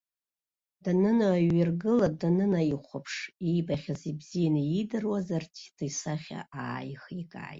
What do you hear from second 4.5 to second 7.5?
иидыруаз артист исахьа ааихикааит.